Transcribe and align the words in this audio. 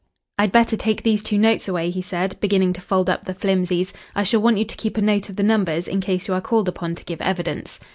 "I'd 0.39 0.51
better 0.51 0.75
take 0.75 1.03
these 1.03 1.21
two 1.21 1.37
notes 1.37 1.67
away," 1.67 1.91
he 1.91 2.01
said, 2.01 2.35
beginning 2.39 2.73
to 2.73 2.81
fold 2.81 3.07
up 3.07 3.25
the 3.25 3.35
flimsies. 3.35 3.93
"I 4.15 4.23
shall 4.23 4.41
want 4.41 4.57
you 4.57 4.65
to 4.65 4.75
keep 4.75 4.97
a 4.97 5.01
note 5.03 5.29
of 5.29 5.35
the 5.35 5.43
numbers, 5.43 5.87
in 5.87 6.01
case 6.01 6.27
you 6.27 6.33
are 6.33 6.41
called 6.41 6.67
upon 6.67 6.95
to 6.95 7.05
give 7.05 7.21
evidence." 7.21 7.79